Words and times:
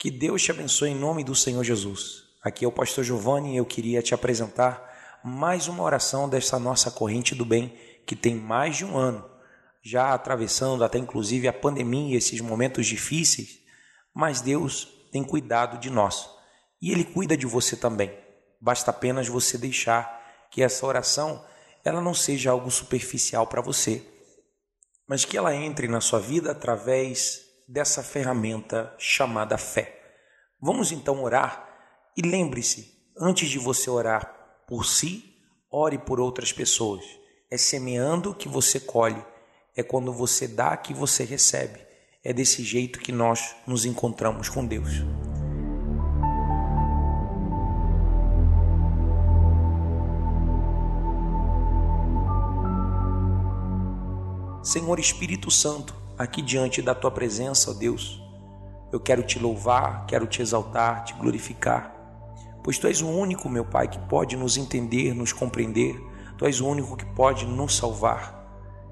Que 0.00 0.10
Deus 0.10 0.42
te 0.42 0.50
abençoe 0.50 0.88
em 0.88 0.94
nome 0.94 1.22
do 1.22 1.34
Senhor 1.34 1.62
Jesus. 1.62 2.22
Aqui 2.42 2.64
é 2.64 2.68
o 2.68 2.72
pastor 2.72 3.04
Giovanni 3.04 3.52
e 3.52 3.56
eu 3.58 3.66
queria 3.66 4.00
te 4.00 4.14
apresentar 4.14 5.20
mais 5.22 5.68
uma 5.68 5.82
oração 5.82 6.26
dessa 6.26 6.58
nossa 6.58 6.90
corrente 6.90 7.34
do 7.34 7.44
bem 7.44 7.78
que 8.06 8.16
tem 8.16 8.34
mais 8.34 8.78
de 8.78 8.84
um 8.86 8.96
ano, 8.96 9.30
já 9.82 10.14
atravessando 10.14 10.82
até 10.82 10.96
inclusive 10.96 11.46
a 11.46 11.52
pandemia, 11.52 12.16
esses 12.16 12.40
momentos 12.40 12.86
difíceis, 12.86 13.58
mas 14.14 14.40
Deus 14.40 14.88
tem 15.12 15.22
cuidado 15.22 15.78
de 15.78 15.90
nós 15.90 16.30
e 16.80 16.90
Ele 16.90 17.04
cuida 17.04 17.36
de 17.36 17.44
você 17.44 17.76
também. 17.76 18.10
Basta 18.58 18.90
apenas 18.90 19.28
você 19.28 19.58
deixar 19.58 20.48
que 20.50 20.62
essa 20.62 20.86
oração 20.86 21.44
ela 21.84 22.00
não 22.00 22.14
seja 22.14 22.52
algo 22.52 22.70
superficial 22.70 23.46
para 23.46 23.60
você, 23.60 24.02
mas 25.06 25.26
que 25.26 25.36
ela 25.36 25.54
entre 25.54 25.86
na 25.88 26.00
sua 26.00 26.20
vida 26.20 26.52
através 26.52 27.49
dessa 27.70 28.02
ferramenta 28.02 28.92
chamada 28.98 29.56
fé. 29.56 29.96
Vamos 30.60 30.90
então 30.90 31.22
orar 31.22 31.68
e 32.16 32.20
lembre-se, 32.20 32.92
antes 33.16 33.48
de 33.48 33.60
você 33.60 33.88
orar 33.88 34.64
por 34.66 34.84
si, 34.84 35.36
ore 35.70 35.96
por 35.96 36.18
outras 36.18 36.52
pessoas. 36.52 37.04
É 37.48 37.56
semeando 37.56 38.34
que 38.34 38.48
você 38.48 38.80
colhe, 38.80 39.24
é 39.76 39.84
quando 39.84 40.12
você 40.12 40.48
dá 40.48 40.76
que 40.76 40.92
você 40.92 41.22
recebe. 41.22 41.80
É 42.24 42.32
desse 42.32 42.64
jeito 42.64 42.98
que 42.98 43.12
nós 43.12 43.54
nos 43.64 43.84
encontramos 43.84 44.48
com 44.48 44.66
Deus. 44.66 44.90
Senhor 54.60 54.98
Espírito 54.98 55.52
Santo, 55.52 55.99
aqui 56.20 56.42
diante 56.42 56.82
da 56.82 56.94
tua 56.94 57.10
presença, 57.10 57.70
ó 57.70 57.72
Deus, 57.72 58.22
eu 58.92 59.00
quero 59.00 59.22
te 59.22 59.38
louvar, 59.38 60.04
quero 60.04 60.26
te 60.26 60.42
exaltar, 60.42 61.02
te 61.02 61.14
glorificar, 61.14 61.96
pois 62.62 62.78
tu 62.78 62.86
és 62.86 63.00
o 63.00 63.08
único, 63.08 63.48
meu 63.48 63.64
Pai, 63.64 63.88
que 63.88 63.98
pode 64.00 64.36
nos 64.36 64.58
entender, 64.58 65.14
nos 65.14 65.32
compreender, 65.32 65.98
tu 66.36 66.44
és 66.44 66.60
o 66.60 66.68
único 66.68 66.94
que 66.94 67.06
pode 67.06 67.46
nos 67.46 67.74
salvar. 67.74 68.38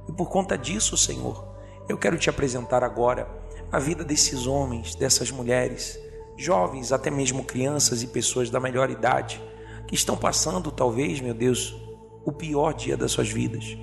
E 0.09 0.13
por 0.13 0.31
conta 0.31 0.57
disso, 0.57 0.97
Senhor, 0.97 1.47
eu 1.87 1.99
quero 1.99 2.17
te 2.17 2.31
apresentar 2.31 2.83
agora 2.83 3.29
a 3.71 3.79
vida 3.79 4.03
desses 4.03 4.47
homens, 4.47 4.95
dessas 4.95 5.31
mulheres, 5.31 6.01
jovens, 6.35 6.93
até 6.93 7.11
mesmo 7.11 7.45
crianças 7.45 8.03
e 8.03 8.07
pessoas 8.07 8.49
da 8.49 8.59
melhor 8.59 8.89
idade, 8.89 9.39
que 9.87 9.95
estão 9.95 10.17
passando, 10.17 10.71
talvez, 10.71 11.21
meu 11.21 11.35
Deus, 11.35 11.77
o 12.25 12.33
pior 12.33 12.73
dia 12.73 12.97
das 12.97 13.13
suas 13.13 13.29
vidas, 13.29 13.77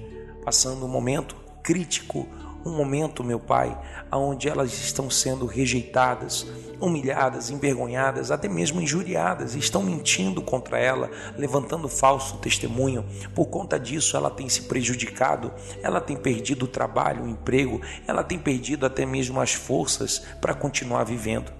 passando 0.43 0.83
um 0.83 0.89
momento 0.89 1.35
crítico, 1.61 2.27
um 2.65 2.71
momento, 2.71 3.23
meu 3.23 3.39
Pai, 3.39 3.77
onde 4.11 4.49
elas 4.49 4.73
estão 4.73 5.09
sendo 5.09 5.45
rejeitadas, 5.45 6.47
humilhadas, 6.81 7.51
envergonhadas, 7.51 8.31
até 8.31 8.47
mesmo 8.47 8.81
injuriadas, 8.81 9.55
estão 9.55 9.83
mentindo 9.83 10.41
contra 10.41 10.79
ela, 10.79 11.11
levantando 11.37 11.87
falso 11.87 12.37
testemunho. 12.37 13.05
Por 13.35 13.45
conta 13.45 13.79
disso, 13.79 14.17
ela 14.17 14.31
tem 14.31 14.49
se 14.49 14.63
prejudicado, 14.63 15.53
ela 15.83 16.01
tem 16.01 16.17
perdido 16.17 16.63
o 16.63 16.67
trabalho, 16.67 17.23
o 17.23 17.29
emprego, 17.29 17.79
ela 18.07 18.23
tem 18.23 18.39
perdido 18.39 18.85
até 18.85 19.05
mesmo 19.05 19.39
as 19.39 19.53
forças 19.53 20.23
para 20.41 20.55
continuar 20.55 21.03
vivendo. 21.03 21.51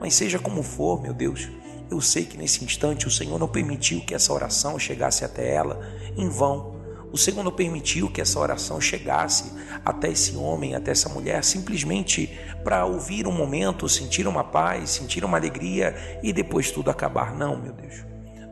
Mas 0.00 0.14
seja 0.14 0.38
como 0.38 0.62
for, 0.62 1.02
meu 1.02 1.12
Deus, 1.12 1.48
eu 1.90 2.00
sei 2.00 2.24
que 2.24 2.36
nesse 2.36 2.64
instante 2.64 3.06
o 3.06 3.10
Senhor 3.10 3.38
não 3.38 3.48
permitiu 3.48 4.00
que 4.00 4.14
essa 4.14 4.32
oração 4.32 4.78
chegasse 4.78 5.24
até 5.24 5.54
ela 5.54 5.80
em 6.16 6.28
vão 6.28 6.77
o 7.12 7.16
Senhor 7.16 7.42
não 7.42 7.52
permitiu 7.52 8.10
que 8.10 8.20
essa 8.20 8.38
oração 8.38 8.80
chegasse 8.80 9.52
até 9.84 10.10
esse 10.10 10.36
homem, 10.36 10.74
até 10.74 10.90
essa 10.90 11.08
mulher, 11.08 11.42
simplesmente 11.42 12.38
para 12.62 12.84
ouvir 12.84 13.26
um 13.26 13.32
momento, 13.32 13.88
sentir 13.88 14.26
uma 14.26 14.44
paz, 14.44 14.90
sentir 14.90 15.24
uma 15.24 15.38
alegria 15.38 15.94
e 16.22 16.32
depois 16.32 16.70
tudo 16.70 16.90
acabar. 16.90 17.34
Não, 17.34 17.56
meu 17.56 17.72
Deus. 17.72 18.04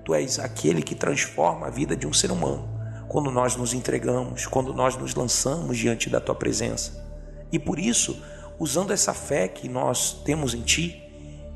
Tu 0.04 0.14
és 0.14 0.38
aquele 0.38 0.82
que 0.82 0.94
transforma 0.94 1.66
a 1.66 1.70
vida 1.70 1.96
de 1.96 2.06
um 2.06 2.12
ser 2.12 2.30
humano 2.30 2.76
quando 3.08 3.30
nós 3.30 3.56
nos 3.56 3.72
entregamos, 3.72 4.46
quando 4.46 4.72
nós 4.74 4.96
nos 4.96 5.14
lançamos 5.14 5.76
diante 5.78 6.10
da 6.10 6.20
tua 6.20 6.34
presença. 6.34 7.04
E 7.52 7.58
por 7.58 7.78
isso, 7.78 8.20
usando 8.58 8.92
essa 8.92 9.14
fé 9.14 9.48
que 9.48 9.68
nós 9.68 10.12
temos 10.24 10.54
em 10.54 10.62
ti, 10.62 11.02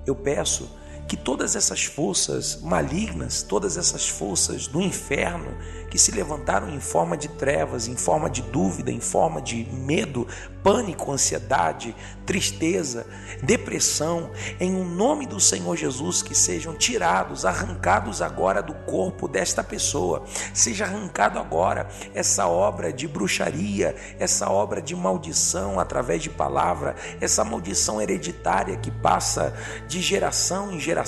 eu 0.06 0.14
peço 0.14 0.70
que 1.10 1.16
todas 1.16 1.56
essas 1.56 1.84
forças 1.84 2.60
malignas, 2.62 3.42
todas 3.42 3.76
essas 3.76 4.08
forças 4.08 4.68
do 4.68 4.80
inferno 4.80 5.56
que 5.90 5.98
se 5.98 6.12
levantaram 6.12 6.70
em 6.70 6.78
forma 6.78 7.16
de 7.16 7.26
trevas, 7.26 7.88
em 7.88 7.96
forma 7.96 8.30
de 8.30 8.42
dúvida, 8.42 8.92
em 8.92 9.00
forma 9.00 9.42
de 9.42 9.66
medo, 9.72 10.24
pânico, 10.62 11.10
ansiedade, 11.10 11.96
tristeza, 12.24 13.04
depressão, 13.42 14.30
em 14.60 14.72
um 14.72 14.84
nome 14.84 15.26
do 15.26 15.40
Senhor 15.40 15.76
Jesus, 15.76 16.22
que 16.22 16.32
sejam 16.32 16.76
tirados, 16.76 17.44
arrancados 17.44 18.22
agora 18.22 18.62
do 18.62 18.72
corpo 18.72 19.26
desta 19.26 19.64
pessoa, 19.64 20.22
seja 20.54 20.84
arrancado 20.84 21.40
agora 21.40 21.88
essa 22.14 22.46
obra 22.46 22.92
de 22.92 23.08
bruxaria, 23.08 23.96
essa 24.16 24.48
obra 24.48 24.80
de 24.80 24.94
maldição 24.94 25.80
através 25.80 26.22
de 26.22 26.30
palavra, 26.30 26.94
essa 27.20 27.42
maldição 27.44 28.00
hereditária 28.00 28.76
que 28.76 28.92
passa 28.92 29.52
de 29.88 30.00
geração 30.00 30.70
em 30.70 30.78
geração, 30.78 30.99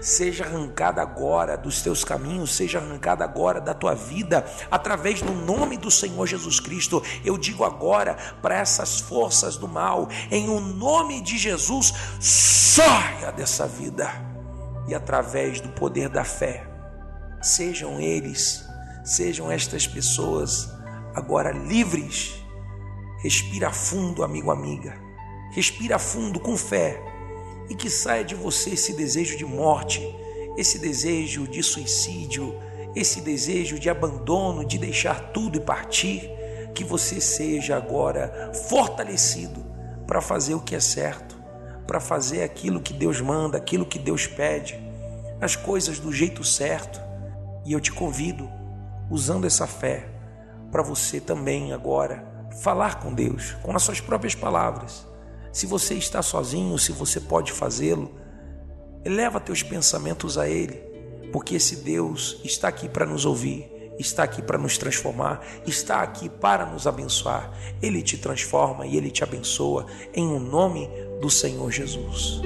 seja 0.00 0.44
arrancada 0.44 1.02
agora 1.02 1.56
dos 1.56 1.82
teus 1.82 2.04
caminhos, 2.04 2.54
seja 2.54 2.78
arrancada 2.78 3.22
agora 3.22 3.60
da 3.60 3.74
tua 3.74 3.94
vida, 3.94 4.44
através 4.70 5.20
do 5.20 5.32
nome 5.32 5.76
do 5.76 5.90
Senhor 5.90 6.26
Jesus 6.26 6.58
Cristo. 6.58 7.02
Eu 7.24 7.36
digo 7.36 7.64
agora 7.64 8.16
para 8.40 8.56
essa 8.56 8.78
essas 8.78 9.00
forças 9.00 9.56
do 9.56 9.66
mal, 9.66 10.08
em 10.30 10.48
o 10.48 10.60
nome 10.60 11.20
de 11.20 11.36
Jesus, 11.36 11.92
saia 12.20 13.32
dessa 13.32 13.66
vida 13.66 14.08
e 14.86 14.94
através 14.94 15.60
do 15.60 15.68
poder 15.70 16.08
da 16.08 16.24
fé, 16.24 16.66
sejam 17.42 18.00
eles, 18.00 18.64
sejam 19.04 19.50
estas 19.50 19.86
pessoas 19.86 20.70
agora 21.14 21.50
livres. 21.50 22.34
Respira 23.20 23.72
fundo, 23.72 24.22
amigo, 24.22 24.50
amiga. 24.50 24.94
Respira 25.50 25.98
fundo 25.98 26.38
com 26.38 26.56
fé 26.56 27.02
e 27.68 27.74
que 27.74 27.90
saia 27.90 28.24
de 28.24 28.34
você 28.34 28.70
esse 28.70 28.92
desejo 28.92 29.36
de 29.36 29.44
morte, 29.44 30.02
esse 30.56 30.78
desejo 30.78 31.46
de 31.46 31.62
suicídio, 31.62 32.54
esse 32.94 33.20
desejo 33.20 33.78
de 33.78 33.88
abandono, 33.88 34.64
de 34.64 34.78
deixar 34.78 35.32
tudo 35.32 35.58
e 35.58 35.60
partir 35.60 36.30
que 36.74 36.84
você 36.84 37.20
seja 37.20 37.76
agora 37.76 38.52
fortalecido 38.68 39.64
para 40.06 40.20
fazer 40.20 40.54
o 40.54 40.60
que 40.60 40.74
é 40.74 40.80
certo, 40.80 41.36
para 41.86 42.00
fazer 42.00 42.42
aquilo 42.42 42.80
que 42.80 42.92
Deus 42.92 43.20
manda, 43.20 43.58
aquilo 43.58 43.86
que 43.86 43.98
Deus 43.98 44.26
pede, 44.26 44.78
as 45.40 45.54
coisas 45.54 45.98
do 45.98 46.12
jeito 46.12 46.42
certo. 46.44 47.00
E 47.64 47.72
eu 47.72 47.80
te 47.80 47.92
convido, 47.92 48.48
usando 49.10 49.46
essa 49.46 49.66
fé, 49.66 50.08
para 50.70 50.82
você 50.82 51.20
também 51.20 51.72
agora 51.72 52.24
falar 52.62 53.00
com 53.00 53.12
Deus, 53.12 53.52
com 53.62 53.74
as 53.74 53.82
suas 53.82 54.00
próprias 54.00 54.34
palavras. 54.34 55.06
Se 55.58 55.66
você 55.66 55.94
está 55.94 56.22
sozinho, 56.22 56.78
se 56.78 56.92
você 56.92 57.18
pode 57.18 57.50
fazê-lo, 57.50 58.14
eleva 59.04 59.40
teus 59.40 59.60
pensamentos 59.60 60.38
a 60.38 60.48
Ele, 60.48 60.76
porque 61.32 61.56
esse 61.56 61.74
Deus 61.82 62.40
está 62.44 62.68
aqui 62.68 62.88
para 62.88 63.04
nos 63.04 63.26
ouvir 63.26 63.68
está 63.98 64.22
aqui 64.22 64.40
para 64.40 64.56
nos 64.56 64.78
transformar, 64.78 65.44
está 65.66 66.02
aqui 66.02 66.28
para 66.28 66.64
nos 66.64 66.86
abençoar. 66.86 67.50
Ele 67.82 68.00
te 68.00 68.16
transforma 68.16 68.86
e 68.86 68.96
ele 68.96 69.10
te 69.10 69.24
abençoa 69.24 69.86
em 70.14 70.24
o 70.24 70.36
um 70.36 70.38
nome 70.38 70.88
do 71.20 71.28
Senhor 71.28 71.68
Jesus. 71.72 72.40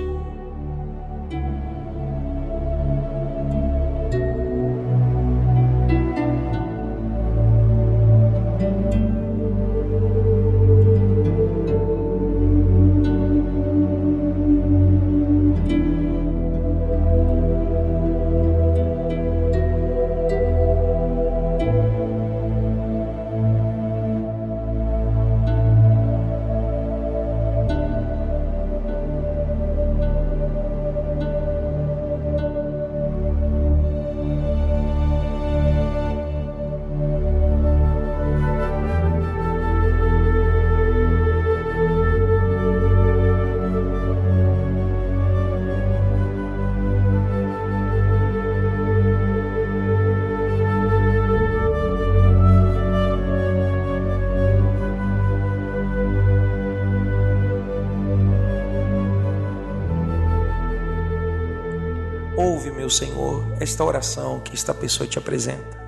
Ouve, 62.43 62.73
meu 62.73 62.91
Senhor, 62.91 63.44
esta 63.61 63.85
oração 63.85 64.41
que 64.41 64.53
esta 64.53 64.75
pessoa 64.75 65.09
te 65.09 65.17
apresenta. 65.17 65.81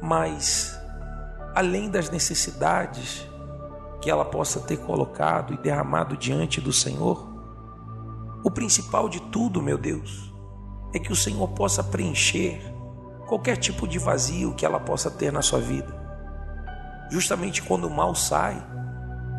Mas, 0.00 0.78
além 1.54 1.90
das 1.90 2.10
necessidades 2.10 3.28
que 4.00 4.10
ela 4.10 4.24
possa 4.24 4.60
ter 4.60 4.78
colocado 4.78 5.52
e 5.52 5.58
derramado 5.58 6.16
diante 6.16 6.58
do 6.58 6.72
Senhor, 6.72 7.28
o 8.42 8.50
principal 8.50 9.08
de 9.08 9.20
tudo, 9.20 9.60
meu 9.60 9.76
Deus, 9.76 10.32
é 10.94 10.98
que 10.98 11.12
o 11.12 11.16
Senhor 11.16 11.48
possa 11.48 11.84
preencher 11.84 12.62
qualquer 13.26 13.56
tipo 13.56 13.86
de 13.86 13.98
vazio 13.98 14.54
que 14.54 14.64
ela 14.64 14.80
possa 14.80 15.10
ter 15.10 15.30
na 15.30 15.42
sua 15.42 15.60
vida. 15.60 15.94
Justamente 17.10 17.62
quando 17.62 17.86
o 17.88 17.90
mal 17.90 18.14
sai 18.14 18.64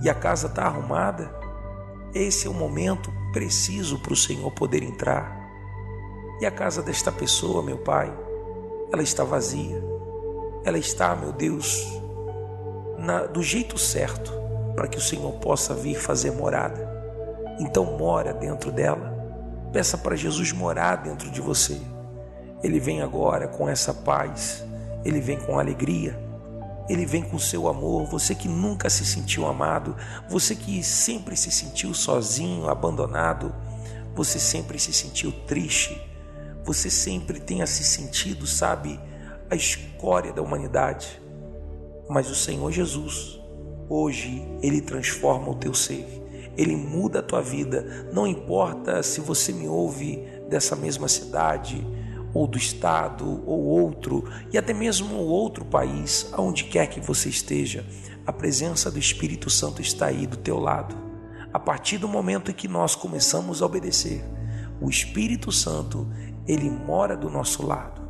e 0.04 0.10
a 0.10 0.14
casa 0.14 0.48
está 0.48 0.66
arrumada, 0.66 1.34
esse 2.14 2.46
é 2.46 2.50
o 2.50 2.54
momento 2.54 3.12
preciso 3.34 3.98
para 4.00 4.14
o 4.14 4.18
Senhor 4.18 4.52
poder 4.52 4.84
entrar. 4.84 5.47
E 6.40 6.46
a 6.46 6.52
casa 6.52 6.84
desta 6.84 7.12
pessoa, 7.12 7.64
meu 7.64 7.80
Pai, 7.80 8.14
ela 8.92 9.02
está 9.02 9.24
vazia. 9.24 9.84
Ela 10.64 10.78
está, 10.78 11.16
meu 11.16 11.32
Deus, 11.32 11.86
na, 12.98 13.26
do 13.26 13.42
jeito 13.42 13.78
certo 13.78 14.32
para 14.76 14.88
que 14.88 14.98
o 14.98 15.02
Senhor 15.02 15.32
possa 15.40 15.74
vir 15.74 15.96
fazer 15.96 16.32
morada. 16.32 16.88
Então, 17.60 17.98
mora 17.98 18.34
dentro 18.34 18.72
dela. 18.72 19.16
Peça 19.74 19.98
para 19.98 20.16
Jesus 20.16 20.52
morar 20.52 20.98
dentro 20.98 21.32
de 21.32 21.42
você. 21.42 21.82
Ele 22.64 22.80
vem 22.80 23.02
agora 23.02 23.48
com 23.48 23.68
essa 23.68 23.94
paz, 23.94 24.64
ele 25.04 25.20
vem 25.20 25.40
com 25.40 25.60
alegria, 25.60 26.20
ele 26.90 27.06
vem 27.06 27.24
com 27.24 27.38
seu 27.40 27.68
amor. 27.68 28.06
Você 28.08 28.36
que 28.36 28.48
nunca 28.48 28.90
se 28.90 29.06
sentiu 29.06 29.48
amado, 29.48 29.96
você 30.30 30.56
que 30.56 30.84
sempre 30.84 31.36
se 31.36 31.52
sentiu 31.52 31.94
sozinho, 31.94 32.70
abandonado, 32.70 33.54
você 34.16 34.40
sempre 34.40 34.80
se 34.80 34.94
sentiu 34.94 35.32
triste, 35.46 36.00
você 36.68 36.90
sempre 36.90 37.40
tenha 37.40 37.66
se 37.66 37.82
sentido, 37.82 38.46
sabe, 38.46 39.00
a 39.50 39.56
escória 39.56 40.34
da 40.34 40.42
humanidade. 40.42 41.22
Mas 42.10 42.30
o 42.30 42.36
Senhor 42.36 42.70
Jesus, 42.74 43.40
hoje, 43.88 44.46
ele 44.62 44.82
transforma 44.82 45.50
o 45.50 45.56
teu 45.56 45.74
ser. 45.74 46.06
Ele 46.58 46.76
muda 46.76 47.20
a 47.20 47.24
tua 47.24 47.42
vida. 47.42 48.10
Não 48.12 48.28
importa 48.28 49.02
se 49.02 49.22
você 49.22 49.54
me 49.54 49.66
ouve 49.66 50.28
dessa 50.50 50.76
mesma 50.76 51.08
cidade, 51.08 51.88
ou 52.34 52.46
do 52.46 52.58
estado, 52.58 53.42
ou 53.46 53.64
outro, 53.64 54.26
e 54.52 54.58
até 54.58 54.74
mesmo 54.74 55.16
outro 55.16 55.64
país, 55.64 56.28
aonde 56.34 56.66
quer 56.66 56.88
que 56.88 57.00
você 57.00 57.30
esteja, 57.30 57.86
a 58.26 58.34
presença 58.34 58.92
do 58.92 59.00
Espírito 59.00 59.50
Santo 59.50 59.82
está 59.82 60.08
aí 60.08 60.28
do 60.28 60.36
teu 60.36 60.60
lado. 60.60 60.98
A 61.54 61.60
partir 61.60 61.98
do 61.98 62.10
momento 62.10 62.52
em 62.52 62.54
que 62.54 62.68
nós 62.68 62.94
começamos 62.94 63.62
a 63.62 63.66
obedecer, 63.66 64.22
o 64.82 64.90
Espírito 64.90 65.50
Santo, 65.50 66.06
ele 66.48 66.70
mora 66.70 67.16
do 67.16 67.30
nosso 67.30 67.66
lado. 67.66 68.02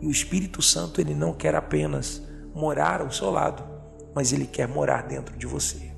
E 0.00 0.06
o 0.06 0.10
Espírito 0.10 0.62
Santo, 0.62 1.00
ele 1.00 1.14
não 1.14 1.32
quer 1.32 1.54
apenas 1.54 2.22
morar 2.54 3.00
ao 3.00 3.10
seu 3.10 3.30
lado, 3.30 3.64
mas 4.14 4.32
ele 4.32 4.46
quer 4.46 4.68
morar 4.68 5.02
dentro 5.02 5.36
de 5.36 5.46
você. 5.46 5.92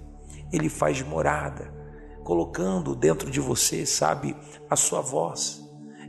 Ele 0.53 0.69
faz 0.69 1.03
morada, 1.03 1.73
colocando 2.25 2.95
dentro 2.95 3.31
de 3.31 3.41
você, 3.41 3.85
sabe, 3.85 4.37
a 4.69 4.77
sua 4.77 5.01
voz 5.01 5.61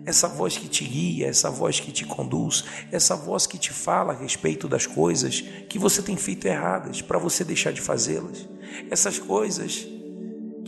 essa 0.06 0.28
voz 0.28 0.58
que 0.58 0.68
te 0.68 0.84
guia, 0.84 1.28
essa 1.28 1.50
voz 1.50 1.80
que 1.80 1.92
te 1.92 2.06
conduz, 2.06 2.64
essa 2.92 3.16
voz 3.16 3.46
que 3.46 3.58
te 3.58 3.72
fala 3.72 4.14
a 4.14 4.16
respeito 4.16 4.68
das 4.68 4.88
coisas 4.88 5.42
que 5.70 5.78
você 5.78 6.02
tem 6.02 6.18
feito 6.18 6.48
erradas 6.48 7.02
para 7.02 7.20
você 7.20 7.44
deixar 7.44 7.72
de 7.72 7.82
fazê-las. 7.82 8.48
Essas 8.90 9.20
coisas 9.20 9.88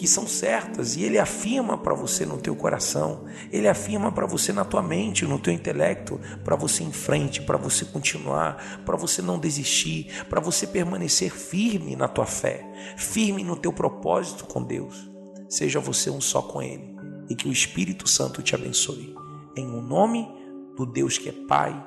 que 0.04 0.08
são 0.10 0.28
certas 0.28 0.98
e 0.98 1.04
ele 1.04 1.18
afirma 1.18 1.78
para 1.78 1.94
você 1.94 2.26
no 2.26 2.38
teu 2.38 2.54
coração, 2.58 3.24
ele 3.50 3.70
afirma 3.70 4.12
para 4.12 4.26
você 4.26 4.52
na 4.52 4.66
tua 4.66 4.84
mente, 4.84 5.26
no 5.26 5.40
teu 5.40 5.54
intelecto, 5.54 6.20
para 6.44 6.58
você 6.58 6.84
em 6.84 6.92
frente, 6.92 7.42
para 7.42 7.58
você 7.58 7.86
continuar, 7.86 8.82
para 8.86 8.98
você 8.98 9.22
não 9.22 9.40
desistir, 9.40 10.26
para 10.28 10.42
você 10.42 10.68
permanecer 10.68 11.32
firme 11.32 11.96
na 11.96 12.10
tua 12.10 12.26
fé, 12.26 12.70
firme 12.98 13.46
no 13.46 13.56
teu 13.56 13.72
propósito 13.72 14.44
com 14.44 14.62
Deus. 14.62 15.10
Seja 15.48 15.80
você 15.80 16.10
um 16.10 16.20
só 16.20 16.42
com 16.42 16.62
ele 16.62 16.98
e 17.30 17.34
que 17.34 17.48
o 17.48 17.52
Espírito 17.54 18.06
Santo 18.06 18.42
te 18.42 18.54
abençoe 18.54 19.16
em 19.56 19.68
o 19.68 19.78
um 19.78 19.82
nome 19.82 20.28
do 20.76 20.86
Deus 20.86 21.18
que 21.18 21.30
é 21.30 21.46
Pai, 21.48 21.82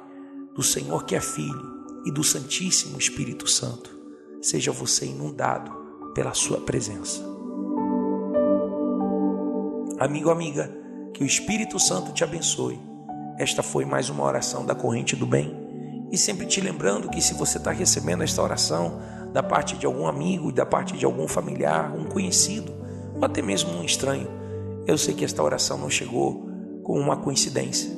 do 0.55 0.63
Senhor 0.63 1.05
que 1.05 1.15
é 1.15 1.21
Filho 1.21 1.85
e 2.07 2.11
do 2.11 2.25
Santíssimo 2.25 2.97
Espírito 2.97 3.47
Santo. 3.47 3.91
Seja 4.41 4.73
você 4.73 5.05
inundado 5.05 5.71
pela 6.15 6.33
Sua 6.33 6.63
presença. 6.63 7.36
Amigo, 9.99 10.29
amiga, 10.29 10.71
que 11.15 11.23
o 11.23 11.27
Espírito 11.27 11.81
Santo 11.81 12.13
te 12.13 12.23
abençoe. 12.23 12.79
Esta 13.39 13.63
foi 13.63 13.87
mais 13.87 14.11
uma 14.11 14.25
oração 14.25 14.67
da 14.67 14.75
corrente 14.75 15.17
do 15.17 15.27
bem. 15.27 15.57
E 16.13 16.19
sempre 16.19 16.45
te 16.45 16.61
lembrando 16.61 17.09
que 17.09 17.23
se 17.23 17.33
você 17.33 17.57
está 17.57 17.71
recebendo 17.71 18.23
esta 18.23 18.43
oração 18.43 19.01
da 19.33 19.43
parte 19.43 19.75
de 19.75 19.87
algum 19.87 20.07
amigo, 20.07 20.53
da 20.53 20.67
parte 20.67 20.95
de 20.99 21.07
algum 21.07 21.27
familiar, 21.27 21.95
um 21.97 22.05
conhecido, 22.05 22.75
ou 23.15 23.25
até 23.25 23.41
mesmo 23.41 23.71
um 23.73 23.83
estranho, 23.83 24.29
eu 24.87 24.99
sei 24.99 25.15
que 25.15 25.25
esta 25.25 25.43
oração 25.43 25.79
não 25.79 25.89
chegou 25.89 26.47
com 26.85 27.01
uma 27.01 27.17
coincidência. 27.17 27.91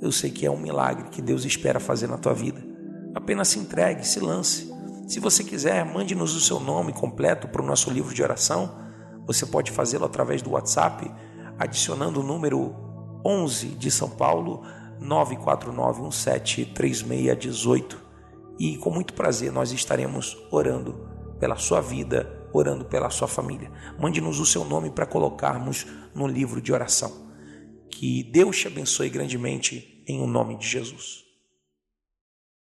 Eu 0.00 0.12
sei 0.12 0.30
que 0.30 0.46
é 0.46 0.50
um 0.50 0.56
milagre 0.56 1.08
que 1.10 1.20
Deus 1.20 1.44
espera 1.44 1.80
fazer 1.80 2.06
na 2.06 2.16
tua 2.16 2.32
vida. 2.32 2.64
Apenas 3.12 3.48
se 3.48 3.58
entregue, 3.58 4.06
se 4.06 4.20
lance. 4.20 4.72
Se 5.08 5.18
você 5.18 5.42
quiser, 5.42 5.84
mande-nos 5.84 6.36
o 6.36 6.40
seu 6.40 6.60
nome 6.60 6.92
completo 6.92 7.48
para 7.48 7.60
o 7.60 7.66
nosso 7.66 7.90
livro 7.90 8.14
de 8.14 8.22
oração. 8.22 8.70
Você 9.26 9.44
pode 9.44 9.72
fazê-lo 9.72 10.04
através 10.04 10.42
do 10.42 10.52
WhatsApp, 10.52 11.10
adicionando 11.60 12.20
o 12.20 12.22
número 12.22 12.74
11 13.22 13.68
de 13.68 13.90
São 13.90 14.08
Paulo, 14.08 14.62
949173618. 15.02 17.98
E 18.58 18.78
com 18.78 18.90
muito 18.90 19.12
prazer 19.12 19.52
nós 19.52 19.70
estaremos 19.70 20.38
orando 20.50 21.06
pela 21.38 21.56
sua 21.56 21.82
vida, 21.82 22.48
orando 22.54 22.86
pela 22.86 23.10
sua 23.10 23.28
família. 23.28 23.70
Mande-nos 23.98 24.40
o 24.40 24.46
seu 24.46 24.64
nome 24.64 24.88
para 24.90 25.04
colocarmos 25.04 25.86
no 26.14 26.26
livro 26.26 26.62
de 26.62 26.72
oração. 26.72 27.28
Que 27.90 28.22
Deus 28.22 28.58
te 28.58 28.66
abençoe 28.66 29.10
grandemente 29.10 30.02
em 30.08 30.22
o 30.22 30.26
nome 30.26 30.56
de 30.56 30.66
Jesus. 30.66 31.29